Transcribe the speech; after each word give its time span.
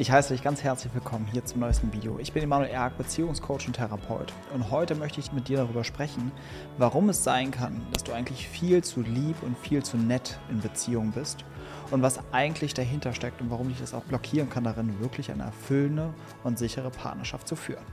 Ich 0.00 0.10
heiße 0.10 0.32
dich 0.32 0.42
ganz 0.42 0.62
herzlich 0.62 0.94
willkommen 0.94 1.28
hier 1.30 1.44
zum 1.44 1.60
neuesten 1.60 1.92
Video. 1.92 2.18
Ich 2.18 2.32
bin 2.32 2.42
Emanuel 2.42 2.70
Erk, 2.70 2.96
Beziehungscoach 2.96 3.66
und 3.66 3.74
Therapeut. 3.74 4.32
Und 4.54 4.70
heute 4.70 4.94
möchte 4.94 5.20
ich 5.20 5.30
mit 5.32 5.48
dir 5.48 5.58
darüber 5.58 5.84
sprechen, 5.84 6.32
warum 6.78 7.10
es 7.10 7.22
sein 7.22 7.50
kann, 7.50 7.82
dass 7.92 8.02
du 8.02 8.12
eigentlich 8.14 8.48
viel 8.48 8.82
zu 8.82 9.02
lieb 9.02 9.36
und 9.42 9.58
viel 9.58 9.82
zu 9.82 9.98
nett 9.98 10.40
in 10.48 10.58
Beziehung 10.60 11.10
bist 11.10 11.44
und 11.90 12.00
was 12.00 12.18
eigentlich 12.32 12.72
dahinter 12.72 13.12
steckt 13.12 13.42
und 13.42 13.50
warum 13.50 13.68
dich 13.68 13.78
das 13.78 13.92
auch 13.92 14.04
blockieren 14.04 14.48
kann, 14.48 14.64
darin 14.64 14.98
wirklich 15.00 15.30
eine 15.30 15.42
erfüllende 15.42 16.14
und 16.44 16.58
sichere 16.58 16.88
Partnerschaft 16.88 17.46
zu 17.46 17.54
führen. 17.54 17.84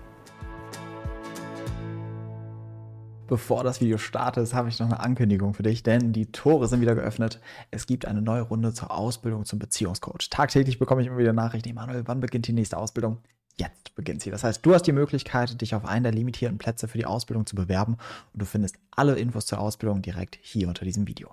Bevor 3.28 3.66
das 3.66 3.82
Video 3.82 3.98
startet, 3.98 4.54
habe 4.54 4.70
ich 4.70 4.80
noch 4.80 4.86
eine 4.86 5.02
Ankündigung 5.02 5.54
für 5.54 5.64
dich, 5.64 5.84
denn 5.84 6.14
die 6.14 6.32
Tore 6.32 6.70
sind 6.70 6.80
wieder 6.80 6.96
geöffnet. 6.96 7.42
Es 7.72 7.86
gibt 7.86 8.06
eine 8.06 8.22
neue 8.22 8.44
Runde 8.44 8.74
zur 8.74 8.90
Ausbildung 8.90 9.44
zum 9.44 9.60
Beziehungscoach. 9.60 10.30
Tagtäglich 10.30 10.80
bekomme 10.80 11.02
ich 11.02 11.08
immer 11.08 11.18
wieder 11.18 11.34
Nachrichten, 11.34 11.68
Emanuel, 11.68 12.04
wann 12.06 12.22
beginnt 12.22 12.48
die 12.48 12.54
nächste 12.54 12.78
Ausbildung? 12.78 13.18
Jetzt 13.58 13.96
beginnt 13.96 14.22
sie. 14.22 14.32
Das 14.32 14.46
heißt, 14.46 14.66
du 14.66 14.74
hast 14.74 14.84
die 14.84 14.94
Möglichkeit, 14.94 15.60
dich 15.60 15.76
auf 15.76 15.84
einen 15.84 16.04
der 16.04 16.14
limitierten 16.14 16.58
Plätze 16.58 16.88
für 16.88 16.98
die 16.98 17.06
Ausbildung 17.06 17.46
zu 17.46 17.58
bewerben 17.58 17.98
und 18.32 18.42
du 18.42 18.46
findest 18.46 18.78
alle 18.92 19.16
Infos 19.16 19.46
zur 19.46 19.60
Ausbildung 19.60 20.02
direkt 20.02 20.40
hier 20.42 20.70
unter 20.70 20.86
diesem 20.86 21.06
Video. 21.06 21.32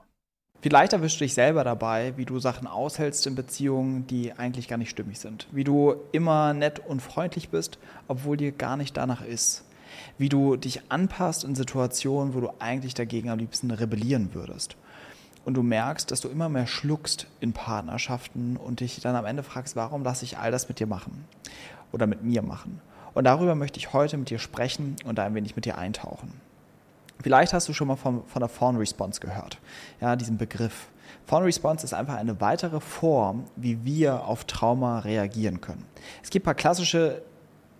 Vielleicht 0.63 0.95
erwischst 0.95 1.21
du 1.21 1.25
dich 1.27 1.35
selber 1.35 1.63
dabei, 1.63 2.15
wie 2.17 2.25
du 2.25 2.41
Sachen 2.41 2.67
aushältst 2.67 3.25
in 3.29 3.37
Beziehungen, 3.37 4.09
die 4.09 4.33
eigentlich 4.33 4.67
gar 4.67 4.79
nicht 4.79 4.91
stimmig 4.91 5.21
sind. 5.21 5.47
Wie 5.53 5.63
du 5.63 5.95
immer 6.11 6.55
nett 6.55 6.81
und 6.81 7.03
freundlich 7.03 7.51
bist, 7.51 7.79
obwohl 8.09 8.37
dir 8.37 8.51
gar 8.51 8.77
nicht 8.77 8.97
danach 8.97 9.25
ist 9.25 9.65
wie 10.19 10.29
du 10.29 10.57
dich 10.57 10.91
anpasst 10.91 11.45
in 11.45 11.55
Situationen, 11.55 12.35
wo 12.35 12.41
du 12.41 12.51
eigentlich 12.59 12.95
dagegen 12.95 13.31
am 13.31 13.39
liebsten 13.39 13.71
rebellieren 13.71 14.31
würdest. 14.33 14.77
Und 15.45 15.55
du 15.55 15.63
merkst, 15.63 16.11
dass 16.11 16.21
du 16.21 16.29
immer 16.29 16.49
mehr 16.49 16.67
schluckst 16.67 17.27
in 17.41 17.53
Partnerschaften 17.53 18.57
und 18.57 18.81
dich 18.81 19.01
dann 19.01 19.17
am 19.17 19.27
Ende 19.27 19.43
fragst, 19.43 19.77
warum 19.77 20.03
lasse 20.03 20.25
ich 20.25 20.39
all 20.39 20.51
das 20.51 20.69
mit 20.69 20.81
dir 20.81 20.87
machen 20.87 21.25
oder 21.93 22.07
mit 22.07 22.23
mir 22.23 22.43
machen. 22.43 22.81
Und 23.13 23.25
darüber 23.25 23.55
möchte 23.55 23.79
ich 23.79 23.93
heute 23.93 24.17
mit 24.17 24.31
dir 24.31 24.39
sprechen 24.39 24.97
und 25.05 25.19
ein 25.19 25.35
wenig 25.35 25.55
mit 25.55 25.67
dir 25.67 25.79
eintauchen. 25.79 26.33
Vielleicht 27.23 27.53
hast 27.53 27.69
du 27.69 27.73
schon 27.73 27.89
mal 27.89 27.97
von, 27.97 28.25
von 28.27 28.41
der 28.41 28.49
Fawn 28.49 28.77
Response 28.77 29.21
gehört, 29.21 29.59
ja, 30.01 30.17
diesen 30.17 30.37
Begriff. 30.37 30.89
Fawn 31.27 31.45
Response 31.45 31.85
ist 31.85 31.95
einfach 31.95 32.17
eine 32.17 32.41
weitere 32.41 32.81
Form, 32.81 33.45
wie 33.57 33.85
wir 33.85 34.25
auf 34.25 34.45
Trauma 34.45 34.99
reagieren 34.99 35.61
können. 35.61 35.85
Es 36.23 36.31
gibt 36.31 36.45
ein 36.45 36.47
paar 36.47 36.55
klassische 36.55 37.23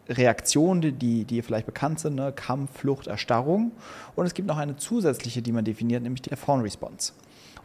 Reaktionen, 0.09 0.99
die, 0.99 1.25
die 1.25 1.43
vielleicht 1.43 1.67
bekannt 1.67 2.01
sind, 2.01 2.17
ne? 2.17 2.33
Kampf, 2.33 2.79
Flucht, 2.79 3.07
Erstarrung. 3.07 3.73
Und 4.17 4.27
es 4.27 4.35
gibt 4.35 4.49
noch 4.49 4.59
eine 4.59 4.77
zusätzliche, 4.77 5.43
die 5.43 5.53
man 5.53 5.65
definiert, 5.65 6.03
nämlich 6.03 6.23
die 6.23 6.35
Fawn 6.37 6.61
Response. 6.61 7.13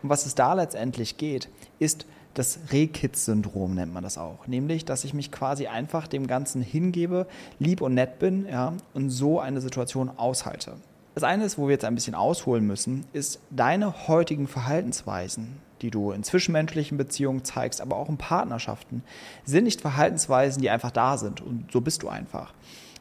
Und 0.01 0.09
was 0.09 0.25
es 0.25 0.35
da 0.35 0.53
letztendlich 0.53 1.17
geht, 1.17 1.49
ist 1.79 2.05
das 2.33 2.59
Rehkitz-Syndrom 2.71 3.73
nennt 3.73 3.93
man 3.93 4.03
das 4.03 4.17
auch. 4.17 4.47
Nämlich, 4.47 4.85
dass 4.85 5.03
ich 5.03 5.13
mich 5.13 5.31
quasi 5.31 5.67
einfach 5.67 6.07
dem 6.07 6.27
Ganzen 6.27 6.61
hingebe, 6.61 7.27
lieb 7.57 7.81
und 7.81 7.95
nett 7.95 8.19
bin 8.19 8.45
ja, 8.45 8.73
und 8.93 9.09
so 9.09 9.39
eine 9.39 9.61
Situation 9.61 10.09
aushalte. 10.15 10.75
Das 11.15 11.23
eine 11.23 11.43
ist, 11.43 11.57
wo 11.57 11.67
wir 11.67 11.73
jetzt 11.73 11.85
ein 11.85 11.95
bisschen 11.95 12.15
ausholen 12.15 12.65
müssen, 12.65 13.03
ist 13.13 13.39
deine 13.49 14.07
heutigen 14.07 14.47
Verhaltensweisen, 14.47 15.57
die 15.81 15.91
du 15.91 16.11
in 16.11 16.23
zwischenmenschlichen 16.23 16.97
Beziehungen 16.97 17.43
zeigst, 17.43 17.81
aber 17.81 17.95
auch 17.95 18.09
in 18.09 18.17
Partnerschaften, 18.17 19.03
sind 19.45 19.63
nicht 19.65 19.81
Verhaltensweisen, 19.81 20.61
die 20.61 20.69
einfach 20.69 20.91
da 20.91 21.17
sind 21.17 21.41
und 21.41 21.71
so 21.71 21.81
bist 21.81 22.03
du 22.03 22.09
einfach, 22.09 22.53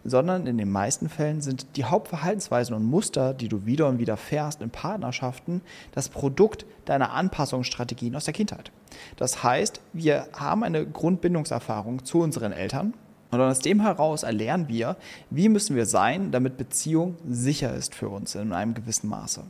sondern 0.04 0.46
in 0.46 0.58
den 0.58 0.70
meisten 0.70 1.08
Fällen 1.08 1.40
sind 1.40 1.76
die 1.76 1.84
Hauptverhaltensweisen 1.84 2.74
und 2.74 2.84
Muster, 2.84 3.34
die 3.34 3.48
du 3.48 3.66
wieder 3.66 3.88
und 3.88 3.98
wieder 3.98 4.16
fährst 4.16 4.62
in 4.62 4.70
Partnerschaften, 4.70 5.62
das 5.92 6.08
Produkt 6.08 6.66
deiner 6.84 7.12
Anpassungsstrategien 7.12 8.16
aus 8.16 8.24
der 8.24 8.34
Kindheit. 8.34 8.70
Das 9.16 9.42
heißt, 9.42 9.80
wir 9.92 10.28
haben 10.32 10.64
eine 10.64 10.86
Grundbindungserfahrung 10.86 12.04
zu 12.04 12.20
unseren 12.20 12.52
Eltern, 12.52 12.94
und 13.30 13.40
aus 13.40 13.58
dem 13.58 13.80
heraus 13.80 14.22
erlernen 14.22 14.68
wir, 14.68 14.96
wie 15.30 15.48
müssen 15.48 15.76
wir 15.76 15.86
sein, 15.86 16.30
damit 16.30 16.56
Beziehung 16.56 17.16
sicher 17.28 17.74
ist 17.74 17.94
für 17.94 18.08
uns 18.08 18.34
in 18.34 18.52
einem 18.52 18.74
gewissen 18.74 19.08
Maße. 19.08 19.42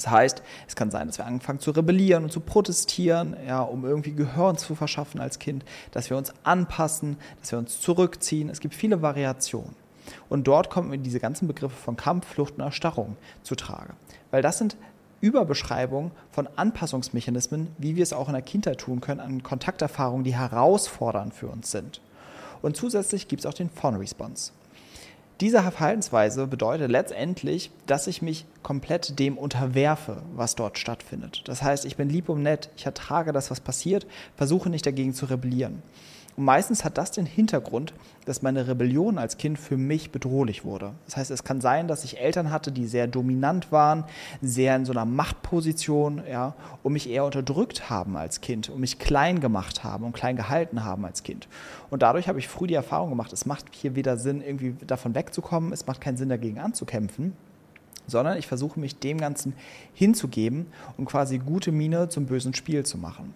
Das 0.00 0.10
heißt, 0.10 0.42
es 0.66 0.76
kann 0.76 0.90
sein, 0.90 1.08
dass 1.08 1.18
wir 1.18 1.26
anfangen 1.26 1.60
zu 1.60 1.72
rebellieren 1.72 2.24
und 2.24 2.32
zu 2.32 2.40
protestieren, 2.40 3.36
ja, 3.46 3.60
um 3.60 3.84
irgendwie 3.84 4.12
Gehör 4.12 4.56
zu 4.56 4.74
verschaffen 4.74 5.20
als 5.20 5.38
Kind, 5.38 5.62
dass 5.90 6.08
wir 6.08 6.16
uns 6.16 6.32
anpassen, 6.42 7.18
dass 7.40 7.52
wir 7.52 7.58
uns 7.58 7.82
zurückziehen. 7.82 8.48
Es 8.48 8.60
gibt 8.60 8.74
viele 8.74 9.02
Variationen. 9.02 9.76
Und 10.30 10.48
dort 10.48 10.70
kommen 10.70 11.02
diese 11.02 11.20
ganzen 11.20 11.46
Begriffe 11.46 11.76
von 11.76 11.96
Kampf, 11.96 12.26
Flucht 12.26 12.54
und 12.54 12.64
Erstarrung 12.64 13.18
zu 13.42 13.54
Trage. 13.56 13.92
Weil 14.30 14.40
das 14.40 14.56
sind 14.56 14.78
Überbeschreibungen 15.20 16.12
von 16.32 16.48
Anpassungsmechanismen, 16.56 17.68
wie 17.76 17.94
wir 17.94 18.02
es 18.02 18.14
auch 18.14 18.28
in 18.28 18.32
der 18.32 18.42
Kindheit 18.42 18.78
tun 18.78 19.02
können, 19.02 19.20
an 19.20 19.42
Kontakterfahrungen, 19.42 20.24
die 20.24 20.34
herausfordernd 20.34 21.34
für 21.34 21.48
uns 21.48 21.70
sind. 21.70 22.00
Und 22.62 22.74
zusätzlich 22.74 23.28
gibt 23.28 23.40
es 23.40 23.46
auch 23.46 23.52
den 23.52 23.68
Fawn 23.68 23.96
Response. 23.96 24.52
Diese 25.40 25.62
Verhaltensweise 25.62 26.46
bedeutet 26.46 26.90
letztendlich, 26.90 27.70
dass 27.86 28.06
ich 28.06 28.20
mich 28.20 28.44
komplett 28.62 29.18
dem 29.18 29.38
unterwerfe, 29.38 30.22
was 30.34 30.54
dort 30.54 30.78
stattfindet. 30.78 31.42
Das 31.46 31.62
heißt, 31.62 31.84
ich 31.84 31.96
bin 31.96 32.08
lieb 32.08 32.28
und 32.28 32.42
nett, 32.42 32.70
ich 32.76 32.86
ertrage 32.86 33.32
das, 33.32 33.50
was 33.50 33.60
passiert, 33.60 34.06
versuche 34.36 34.70
nicht 34.70 34.86
dagegen 34.86 35.14
zu 35.14 35.26
rebellieren. 35.26 35.82
Und 36.36 36.44
meistens 36.44 36.84
hat 36.84 36.96
das 36.96 37.10
den 37.10 37.26
Hintergrund, 37.26 37.92
dass 38.24 38.40
meine 38.40 38.66
Rebellion 38.66 39.18
als 39.18 39.36
Kind 39.36 39.58
für 39.58 39.76
mich 39.76 40.10
bedrohlich 40.10 40.64
wurde. 40.64 40.92
Das 41.04 41.16
heißt, 41.16 41.30
es 41.30 41.44
kann 41.44 41.60
sein, 41.60 41.88
dass 41.88 42.04
ich 42.04 42.18
Eltern 42.18 42.50
hatte, 42.50 42.72
die 42.72 42.86
sehr 42.86 43.06
dominant 43.06 43.72
waren, 43.72 44.04
sehr 44.40 44.76
in 44.76 44.84
so 44.84 44.92
einer 44.92 45.04
Machtposition, 45.04 46.22
ja, 46.30 46.54
und 46.82 46.92
mich 46.92 47.10
eher 47.10 47.24
unterdrückt 47.24 47.90
haben 47.90 48.16
als 48.16 48.40
Kind 48.40 48.70
und 48.70 48.80
mich 48.80 48.98
klein 48.98 49.40
gemacht 49.40 49.84
haben 49.84 50.04
und 50.04 50.12
klein 50.12 50.36
gehalten 50.36 50.84
haben 50.84 51.04
als 51.04 51.24
Kind. 51.24 51.48
Und 51.90 52.02
dadurch 52.02 52.28
habe 52.28 52.38
ich 52.38 52.48
früh 52.48 52.66
die 52.66 52.74
Erfahrung 52.74 53.10
gemacht, 53.10 53.32
es 53.32 53.44
macht 53.44 53.66
hier 53.72 53.94
weder 53.94 54.16
Sinn, 54.16 54.40
irgendwie 54.40 54.76
davon 54.86 55.14
wegzukommen, 55.14 55.72
es 55.72 55.86
macht 55.86 56.00
keinen 56.00 56.16
Sinn, 56.16 56.28
dagegen 56.28 56.58
anzukämpfen 56.58 57.34
sondern 58.06 58.38
ich 58.38 58.46
versuche 58.46 58.78
mich 58.78 58.98
dem 58.98 59.18
Ganzen 59.18 59.54
hinzugeben 59.94 60.66
und 60.96 61.06
quasi 61.06 61.38
gute 61.38 61.72
Miene 61.72 62.08
zum 62.08 62.26
bösen 62.26 62.54
Spiel 62.54 62.84
zu 62.84 62.98
machen. 62.98 63.34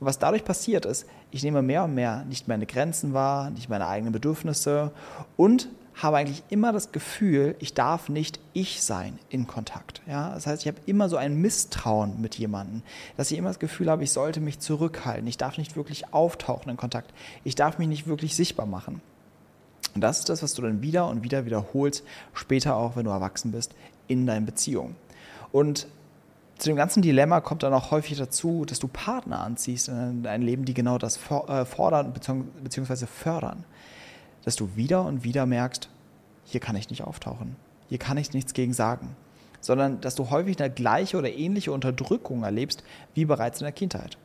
Und 0.00 0.06
was 0.06 0.18
dadurch 0.18 0.44
passiert 0.44 0.86
ist, 0.86 1.06
ich 1.30 1.42
nehme 1.42 1.62
mehr 1.62 1.84
und 1.84 1.94
mehr 1.94 2.24
nicht 2.24 2.48
meine 2.48 2.66
Grenzen 2.66 3.14
wahr, 3.14 3.50
nicht 3.50 3.68
meine 3.68 3.86
eigenen 3.86 4.12
Bedürfnisse 4.12 4.92
und 5.36 5.68
habe 5.94 6.16
eigentlich 6.16 6.42
immer 6.48 6.72
das 6.72 6.92
Gefühl, 6.92 7.54
ich 7.58 7.74
darf 7.74 8.08
nicht 8.08 8.40
ich 8.54 8.82
sein 8.82 9.18
in 9.28 9.46
Kontakt. 9.46 10.00
Ja? 10.06 10.30
Das 10.30 10.46
heißt, 10.46 10.62
ich 10.62 10.68
habe 10.68 10.78
immer 10.86 11.08
so 11.08 11.16
ein 11.16 11.36
Misstrauen 11.40 12.20
mit 12.20 12.36
jemandem, 12.36 12.82
dass 13.16 13.30
ich 13.30 13.38
immer 13.38 13.50
das 13.50 13.58
Gefühl 13.58 13.90
habe, 13.90 14.02
ich 14.02 14.12
sollte 14.12 14.40
mich 14.40 14.58
zurückhalten, 14.58 15.26
ich 15.26 15.36
darf 15.36 15.58
nicht 15.58 15.76
wirklich 15.76 16.12
auftauchen 16.14 16.70
in 16.70 16.76
Kontakt, 16.76 17.12
ich 17.44 17.54
darf 17.54 17.78
mich 17.78 17.88
nicht 17.88 18.06
wirklich 18.06 18.34
sichtbar 18.34 18.66
machen. 18.66 19.02
Und 19.94 20.00
das 20.00 20.20
ist 20.20 20.28
das, 20.30 20.42
was 20.42 20.54
du 20.54 20.62
dann 20.62 20.80
wieder 20.80 21.08
und 21.08 21.22
wieder 21.22 21.44
wiederholst, 21.44 22.02
später 22.32 22.76
auch, 22.76 22.96
wenn 22.96 23.04
du 23.04 23.10
erwachsen 23.10 23.52
bist, 23.52 23.74
in 24.12 24.26
deinen 24.26 24.46
Beziehungen. 24.46 24.96
Und 25.50 25.86
zu 26.58 26.68
dem 26.68 26.76
ganzen 26.76 27.02
Dilemma 27.02 27.40
kommt 27.40 27.64
dann 27.64 27.74
auch 27.74 27.90
häufig 27.90 28.16
dazu, 28.16 28.64
dass 28.64 28.78
du 28.78 28.86
Partner 28.86 29.40
anziehst 29.40 29.88
in 29.88 30.22
dein 30.22 30.42
Leben, 30.42 30.64
die 30.64 30.74
genau 30.74 30.96
das 30.96 31.16
äh, 31.48 31.64
fordern 31.64 32.12
bzw. 32.12 33.06
fördern. 33.06 33.64
Dass 34.44 34.56
du 34.56 34.76
wieder 34.76 35.04
und 35.04 35.24
wieder 35.24 35.44
merkst, 35.46 35.88
hier 36.44 36.60
kann 36.60 36.76
ich 36.76 36.90
nicht 36.90 37.02
auftauchen, 37.02 37.56
hier 37.88 37.98
kann 37.98 38.16
ich 38.16 38.32
nichts 38.32 38.54
gegen 38.54 38.72
sagen. 38.72 39.16
Sondern 39.60 40.00
dass 40.00 40.14
du 40.14 40.30
häufig 40.30 40.60
eine 40.60 40.72
gleiche 40.72 41.16
oder 41.16 41.32
ähnliche 41.32 41.72
Unterdrückung 41.72 42.42
erlebst 42.42 42.82
wie 43.14 43.24
bereits 43.24 43.60
in 43.60 43.64
der 43.64 43.72
Kindheit. 43.72 44.18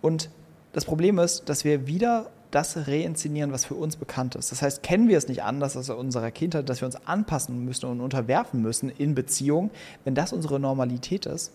Und 0.00 0.30
das 0.72 0.84
Problem 0.84 1.18
ist, 1.18 1.48
dass 1.48 1.64
wir 1.64 1.86
wieder 1.86 2.30
das 2.50 2.88
reinszenieren, 2.88 3.52
was 3.52 3.64
für 3.64 3.74
uns 3.74 3.96
bekannt 3.96 4.34
ist. 4.34 4.50
Das 4.52 4.62
heißt, 4.62 4.82
kennen 4.82 5.08
wir 5.08 5.18
es 5.18 5.28
nicht 5.28 5.42
anders 5.42 5.76
als 5.76 5.88
in 5.88 5.96
unserer 5.96 6.30
Kindheit, 6.30 6.68
dass 6.68 6.80
wir 6.80 6.86
uns 6.86 6.96
anpassen 7.06 7.64
müssen 7.64 7.86
und 7.86 8.00
unterwerfen 8.00 8.60
müssen 8.60 8.90
in 8.90 9.14
Beziehung, 9.14 9.70
wenn 10.04 10.14
das 10.14 10.32
unsere 10.32 10.58
Normalität 10.58 11.26
ist, 11.26 11.52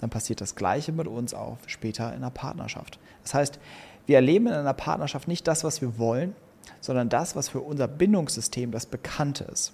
dann 0.00 0.10
passiert 0.10 0.40
das 0.40 0.54
Gleiche 0.54 0.92
mit 0.92 1.06
uns 1.06 1.34
auch 1.34 1.58
später 1.66 2.08
in 2.10 2.16
einer 2.16 2.30
Partnerschaft. 2.30 2.98
Das 3.22 3.34
heißt, 3.34 3.58
wir 4.06 4.16
erleben 4.16 4.46
in 4.46 4.52
einer 4.52 4.74
Partnerschaft 4.74 5.28
nicht 5.28 5.48
das, 5.48 5.64
was 5.64 5.80
wir 5.80 5.98
wollen, 5.98 6.34
sondern 6.80 7.08
das, 7.08 7.36
was 7.36 7.48
für 7.48 7.60
unser 7.60 7.88
Bindungssystem 7.88 8.70
das 8.70 8.86
Bekannte 8.86 9.44
ist. 9.44 9.72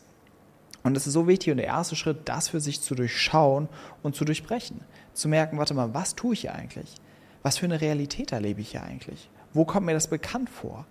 Und 0.82 0.97
es 0.97 1.06
ist 1.06 1.12
so 1.12 1.29
wichtig 1.29 1.50
und 1.50 1.59
der 1.59 1.67
erste 1.67 1.97
Schritt, 1.97 2.29
das 2.29 2.49
für 2.49 2.61
sich 2.61 2.81
zu 2.81 2.94
durchschauen 2.94 3.69
und 4.03 4.14
zu 4.14 4.25
durchbrechen. 4.25 4.81
Zu 5.12 5.29
merken, 5.29 5.59
warte 5.59 5.75
mal, 5.75 5.93
was 5.93 6.14
tue 6.14 6.32
ich 6.32 6.43
hier 6.43 6.55
eigentlich? 6.55 6.94
Was 7.43 7.59
für 7.59 7.67
eine 7.67 7.81
Realität 7.81 8.32
erlebe 8.32 8.61
ich 8.61 8.70
hier 8.70 8.82
eigentlich? 8.82 9.29
Wo 9.52 9.64
kommt 9.64 9.87
mir 9.87 9.94
das 9.94 10.08
bekannt 10.08 10.49
vor? 10.49 10.87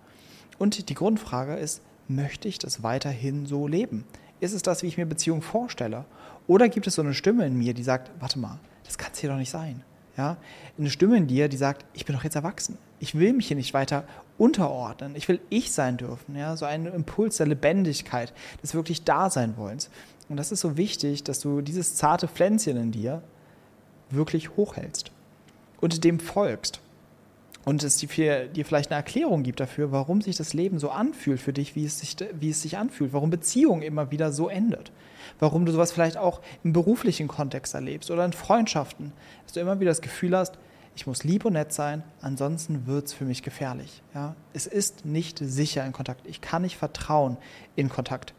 Und 0.57 0.89
die 0.89 0.95
Grundfrage 0.95 1.55
ist, 1.55 1.81
möchte 2.07 2.47
ich 2.47 2.57
das 2.57 2.83
weiterhin 2.83 3.45
so 3.45 3.67
leben? 3.67 4.03
Ist 4.39 4.53
es 4.53 4.61
das, 4.61 4.83
wie 4.83 4.87
ich 4.87 4.97
mir 4.97 5.05
Beziehung 5.05 5.41
vorstelle? 5.41 6.05
Oder 6.47 6.69
gibt 6.69 6.87
es 6.87 6.95
so 6.95 7.01
eine 7.01 7.13
Stimme 7.13 7.45
in 7.45 7.57
mir, 7.57 7.73
die 7.73 7.83
sagt, 7.83 8.11
warte 8.19 8.39
mal, 8.39 8.59
das 8.83 8.97
kann 8.97 9.11
es 9.13 9.19
hier 9.19 9.29
doch 9.29 9.37
nicht 9.37 9.51
sein. 9.51 9.83
Ja? 10.17 10.37
Eine 10.77 10.89
Stimme 10.89 11.17
in 11.17 11.27
dir, 11.27 11.47
die 11.47 11.57
sagt, 11.57 11.85
ich 11.93 12.05
bin 12.05 12.15
doch 12.15 12.23
jetzt 12.23 12.35
erwachsen. 12.35 12.77
Ich 12.99 13.15
will 13.17 13.33
mich 13.33 13.47
hier 13.47 13.55
nicht 13.55 13.73
weiter 13.73 14.03
unterordnen. 14.37 15.15
Ich 15.15 15.27
will 15.29 15.39
ich 15.49 15.71
sein 15.71 15.97
dürfen. 15.97 16.35
Ja? 16.35 16.57
So 16.57 16.65
ein 16.65 16.85
Impuls 16.87 17.37
der 17.37 17.47
Lebendigkeit, 17.47 18.33
des 18.61 18.73
wirklich 18.73 19.03
Daseinwollens. 19.03 19.89
Und 20.27 20.37
das 20.37 20.51
ist 20.51 20.61
so 20.61 20.75
wichtig, 20.75 21.23
dass 21.23 21.39
du 21.39 21.61
dieses 21.61 21.95
zarte 21.95 22.27
Pflänzchen 22.27 22.77
in 22.77 22.91
dir 22.91 23.21
wirklich 24.09 24.55
hochhältst 24.57 25.11
und 25.79 26.03
dem 26.03 26.19
folgst. 26.19 26.81
Und 27.65 27.83
es 27.83 27.97
dir, 27.97 28.47
dir 28.47 28.65
vielleicht 28.65 28.91
eine 28.91 28.97
Erklärung 28.97 29.43
gibt 29.43 29.59
dafür, 29.59 29.91
warum 29.91 30.21
sich 30.21 30.37
das 30.37 30.53
Leben 30.53 30.79
so 30.79 30.89
anfühlt 30.89 31.39
für 31.39 31.53
dich, 31.53 31.75
wie 31.75 31.85
es 31.85 31.99
sich, 31.99 32.15
wie 32.39 32.49
es 32.49 32.61
sich 32.61 32.77
anfühlt, 32.77 33.13
warum 33.13 33.29
Beziehung 33.29 33.81
immer 33.81 34.11
wieder 34.11 34.31
so 34.31 34.49
endet, 34.49 34.91
warum 35.39 35.65
du 35.65 35.71
sowas 35.71 35.91
vielleicht 35.91 36.17
auch 36.17 36.41
im 36.63 36.73
beruflichen 36.73 37.27
Kontext 37.27 37.73
erlebst 37.73 38.11
oder 38.11 38.25
in 38.25 38.33
Freundschaften, 38.33 39.11
dass 39.43 39.53
du 39.53 39.59
immer 39.59 39.79
wieder 39.79 39.91
das 39.91 40.01
Gefühl 40.01 40.35
hast, 40.35 40.57
ich 40.95 41.07
muss 41.07 41.23
lieb 41.23 41.45
und 41.45 41.53
nett 41.53 41.71
sein, 41.71 42.03
ansonsten 42.21 42.85
wird 42.85 43.05
es 43.05 43.13
für 43.13 43.23
mich 43.23 43.41
gefährlich. 43.41 44.01
Ja? 44.13 44.35
Es 44.53 44.67
ist 44.67 45.05
nicht 45.05 45.39
sicher 45.39 45.85
in 45.85 45.93
Kontakt. 45.93 46.27
Ich 46.27 46.41
kann 46.41 46.63
nicht 46.63 46.75
vertrauen 46.75 47.37
in 47.77 47.87
Kontakt. 47.87 48.33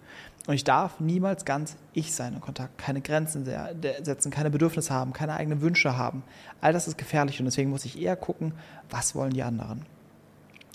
Und 0.51 0.57
ich 0.57 0.65
darf 0.65 0.99
niemals 0.99 1.45
ganz 1.45 1.77
ich 1.93 2.13
sein 2.13 2.35
in 2.35 2.41
Kontakt, 2.41 2.77
keine 2.77 3.01
Grenzen 3.01 3.45
setzen, 3.45 4.33
keine 4.33 4.51
Bedürfnisse 4.51 4.93
haben, 4.93 5.13
keine 5.13 5.35
eigenen 5.35 5.61
Wünsche 5.61 5.97
haben. 5.97 6.25
All 6.61 6.73
das 6.73 6.89
ist 6.89 6.99
gefährlich 6.99 7.39
und 7.39 7.45
deswegen 7.45 7.71
muss 7.71 7.85
ich 7.85 8.03
eher 8.03 8.17
gucken, 8.17 8.55
was 8.89 9.15
wollen 9.15 9.33
die 9.33 9.45
anderen. 9.45 9.85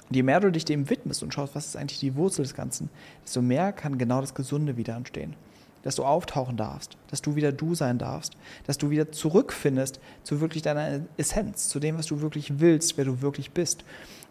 Und 0.07 0.15
je 0.15 0.23
mehr 0.23 0.39
du 0.39 0.49
dich 0.49 0.63
dem 0.63 0.89
widmest 0.89 1.23
und 1.23 1.33
schaust, 1.33 1.55
was 1.55 1.65
ist 1.65 1.75
eigentlich 1.75 1.99
die 1.99 2.15
Wurzel 2.15 2.43
des 2.43 2.53
Ganzen, 2.53 2.89
desto 3.25 3.41
mehr 3.41 3.73
kann 3.73 3.97
genau 3.97 4.21
das 4.21 4.33
Gesunde 4.33 4.77
wieder 4.77 4.95
entstehen. 4.95 5.35
Dass 5.83 5.95
du 5.95 6.05
auftauchen 6.05 6.55
darfst, 6.55 6.95
dass 7.11 7.21
du 7.21 7.35
wieder 7.35 7.51
du 7.51 7.75
sein 7.75 7.97
darfst, 7.97 8.37
dass 8.65 8.77
du 8.77 8.91
wieder 8.91 9.11
zurückfindest 9.11 9.99
zu 10.23 10.39
wirklich 10.39 10.63
deiner 10.63 11.01
Essenz, 11.17 11.67
zu 11.67 11.81
dem, 11.81 11.97
was 11.97 12.05
du 12.05 12.21
wirklich 12.21 12.61
willst, 12.61 12.97
wer 12.97 13.03
du 13.03 13.21
wirklich 13.21 13.51
bist. 13.51 13.83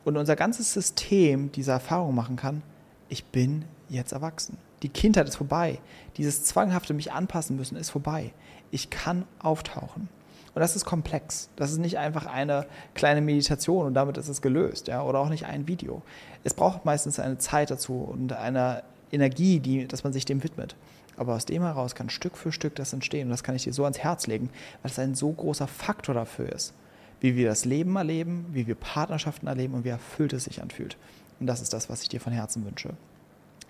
Und 0.06 0.16
unser 0.16 0.36
ganzes 0.36 0.72
System 0.72 1.52
diese 1.52 1.72
Erfahrung 1.72 2.14
machen 2.14 2.36
kann, 2.36 2.62
ich 3.10 3.26
bin 3.26 3.66
jetzt 3.90 4.12
erwachsen. 4.12 4.56
Die 4.84 4.90
Kindheit 4.90 5.26
ist 5.26 5.36
vorbei. 5.36 5.78
Dieses 6.18 6.44
zwanghafte 6.44 6.92
mich 6.92 7.10
anpassen 7.10 7.56
müssen 7.56 7.76
ist 7.76 7.88
vorbei. 7.88 8.34
Ich 8.70 8.90
kann 8.90 9.24
auftauchen. 9.38 10.10
Und 10.54 10.60
das 10.60 10.76
ist 10.76 10.84
komplex. 10.84 11.48
Das 11.56 11.72
ist 11.72 11.78
nicht 11.78 11.96
einfach 11.96 12.26
eine 12.26 12.66
kleine 12.92 13.22
Meditation 13.22 13.86
und 13.86 13.94
damit 13.94 14.18
ist 14.18 14.28
es 14.28 14.42
gelöst, 14.42 14.88
ja, 14.88 15.02
oder 15.02 15.20
auch 15.20 15.30
nicht 15.30 15.46
ein 15.46 15.66
Video. 15.66 16.02
Es 16.44 16.52
braucht 16.52 16.84
meistens 16.84 17.18
eine 17.18 17.38
Zeit 17.38 17.70
dazu 17.70 17.94
und 17.94 18.34
eine 18.34 18.82
Energie, 19.10 19.58
die, 19.58 19.88
dass 19.88 20.04
man 20.04 20.12
sich 20.12 20.26
dem 20.26 20.44
widmet. 20.44 20.76
Aber 21.16 21.34
aus 21.34 21.46
dem 21.46 21.62
heraus 21.62 21.94
kann 21.94 22.10
Stück 22.10 22.36
für 22.36 22.52
Stück 22.52 22.74
das 22.74 22.92
entstehen. 22.92 23.28
Und 23.28 23.30
das 23.30 23.42
kann 23.42 23.56
ich 23.56 23.64
dir 23.64 23.72
so 23.72 23.84
ans 23.84 24.00
Herz 24.00 24.26
legen, 24.26 24.50
weil 24.82 24.90
es 24.90 24.98
ein 24.98 25.14
so 25.14 25.32
großer 25.32 25.66
Faktor 25.66 26.14
dafür 26.14 26.52
ist, 26.52 26.74
wie 27.20 27.36
wir 27.36 27.48
das 27.48 27.64
Leben 27.64 27.96
erleben, 27.96 28.44
wie 28.52 28.66
wir 28.66 28.74
Partnerschaften 28.74 29.46
erleben 29.46 29.72
und 29.72 29.84
wie 29.84 29.88
erfüllt 29.88 30.34
es 30.34 30.44
sich 30.44 30.60
anfühlt. 30.60 30.98
Und 31.40 31.46
das 31.46 31.62
ist 31.62 31.72
das, 31.72 31.88
was 31.88 32.02
ich 32.02 32.10
dir 32.10 32.20
von 32.20 32.34
Herzen 32.34 32.66
wünsche. 32.66 32.90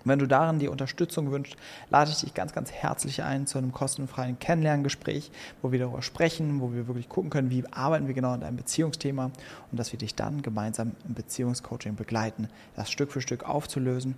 Und 0.05 0.11
wenn 0.11 0.19
du 0.19 0.27
darin 0.27 0.59
die 0.59 0.67
Unterstützung 0.67 1.31
wünschst, 1.31 1.57
lade 1.89 2.11
ich 2.11 2.19
dich 2.19 2.35
ganz, 2.35 2.53
ganz 2.53 2.71
herzlich 2.71 3.23
ein 3.23 3.47
zu 3.47 3.57
einem 3.57 3.71
kostenfreien 3.71 4.37
Kennenlerngespräch, 4.37 5.31
wo 5.63 5.71
wir 5.71 5.79
darüber 5.79 6.03
sprechen, 6.03 6.61
wo 6.61 6.73
wir 6.73 6.87
wirklich 6.87 7.09
gucken 7.09 7.31
können, 7.31 7.49
wie 7.49 7.65
arbeiten 7.73 8.05
wir 8.05 8.13
genau 8.13 8.31
an 8.31 8.41
deinem 8.41 8.55
Beziehungsthema 8.55 9.31
und 9.71 9.79
dass 9.79 9.91
wir 9.91 9.97
dich 9.97 10.13
dann 10.13 10.43
gemeinsam 10.43 10.91
im 11.07 11.15
Beziehungscoaching 11.15 11.95
begleiten, 11.95 12.49
das 12.75 12.91
Stück 12.91 13.11
für 13.11 13.21
Stück 13.21 13.49
aufzulösen 13.49 14.13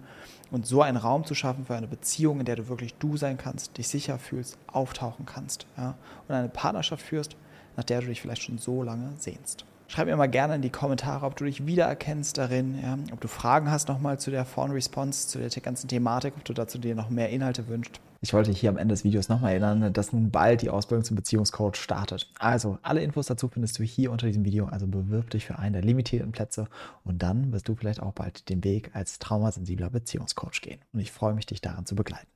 und 0.52 0.66
so 0.66 0.82
einen 0.82 0.98
Raum 0.98 1.26
zu 1.26 1.36
schaffen 1.36 1.66
für 1.66 1.76
eine 1.76 1.88
Beziehung, 1.88 2.40
in 2.40 2.46
der 2.46 2.58
du 2.58 2.68
wirklich 2.68 2.96
du 2.96 3.16
sein 3.16 3.38
kannst, 3.38 3.78
dich 3.78 3.88
sicher 3.88 4.20
fühlst, 4.20 4.58
auftauchen 4.68 5.26
kannst 5.26 5.68
ja, 5.78 5.96
und 6.28 6.36
eine 6.36 6.50
Partnerschaft 6.50 7.02
führst, 7.02 7.38
nach 7.78 7.86
der 7.86 8.02
du 8.02 8.08
dich 8.08 8.22
vielleicht 8.22 8.44
schon 8.44 8.58
so 8.58 8.84
lange 8.84 9.14
sehnst. 9.18 9.66
Schreib 9.90 10.08
mir 10.08 10.18
mal 10.18 10.28
gerne 10.28 10.56
in 10.56 10.62
die 10.62 10.70
Kommentare, 10.70 11.26
ob 11.26 11.38
du 11.38 11.46
dich 11.46 11.66
wiedererkennst 11.66 12.38
darin, 12.38 12.78
ja, 12.82 12.98
ob 13.14 13.22
du 13.22 13.30
Fragen 13.30 13.72
hast 13.72 13.88
nochmal 13.88 14.20
zu 14.20 14.32
der 14.32 14.44
Phone 14.44 14.72
Response, 14.72 15.30
zu 15.30 15.40
der 15.40 15.50
ganzen 15.62 15.88
Thematik, 15.88 16.34
ob 16.36 16.44
du 16.44 16.54
dazu 16.54 16.78
dir 16.78 16.94
noch 16.94 17.10
mehr 17.10 17.30
Inhalte 17.30 17.68
wünschst. 17.70 18.02
Ich 18.20 18.34
wollte 18.34 18.52
hier 18.52 18.70
am 18.70 18.78
Ende 18.78 18.94
des 18.94 19.04
Videos 19.04 19.30
nochmal 19.30 19.52
erinnern, 19.52 19.94
dass 19.94 20.12
nun 20.12 20.32
bald 20.32 20.62
die 20.62 20.70
Ausbildung 20.70 21.06
zum 21.06 21.16
Beziehungscoach 21.16 21.76
startet. 21.76 22.30
Also, 22.40 22.80
alle 22.82 23.02
Infos 23.02 23.28
dazu 23.28 23.48
findest 23.48 23.80
du 23.80 23.84
hier 23.84 24.12
unter 24.12 24.28
diesem 24.28 24.44
Video. 24.44 24.66
Also 24.66 24.88
bewirb 24.88 25.30
dich 25.30 25.46
für 25.46 25.60
einen 25.60 25.74
der 25.74 25.84
limitierten 25.84 26.32
Plätze 26.32 26.68
und 27.04 27.22
dann 27.22 27.54
wirst 27.54 27.70
du 27.70 27.76
vielleicht 27.76 28.02
auch 28.02 28.14
bald 28.14 28.50
den 28.50 28.64
Weg 28.64 28.90
als 28.94 29.20
traumasensibler 29.20 29.92
Beziehungscoach 29.92 30.62
gehen. 30.62 30.82
Und 30.94 31.00
ich 31.00 31.12
freue 31.12 31.36
mich, 31.36 31.46
dich 31.46 31.62
daran 31.62 31.86
zu 31.86 31.96
begleiten. 31.96 32.28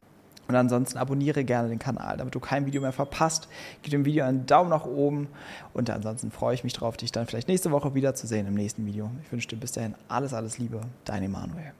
Und 0.51 0.57
ansonsten 0.57 0.97
abonniere 0.97 1.45
gerne 1.45 1.69
den 1.69 1.79
Kanal, 1.79 2.17
damit 2.17 2.35
du 2.35 2.41
kein 2.41 2.65
Video 2.65 2.81
mehr 2.81 2.91
verpasst. 2.91 3.47
Gib 3.83 3.91
dem 3.91 4.03
Video 4.03 4.25
einen 4.25 4.45
Daumen 4.45 4.69
nach 4.69 4.85
oben. 4.85 5.29
Und 5.73 5.89
ansonsten 5.89 6.29
freue 6.29 6.55
ich 6.55 6.65
mich 6.65 6.73
drauf, 6.73 6.97
dich 6.97 7.13
dann 7.13 7.25
vielleicht 7.25 7.47
nächste 7.47 7.71
Woche 7.71 7.95
wiederzusehen 7.95 8.45
im 8.47 8.55
nächsten 8.55 8.85
Video. 8.85 9.09
Ich 9.23 9.31
wünsche 9.31 9.47
dir 9.47 9.55
bis 9.55 9.71
dahin 9.71 9.95
alles, 10.09 10.33
alles 10.33 10.57
Liebe. 10.57 10.81
Dein 11.05 11.23
Emanuel. 11.23 11.71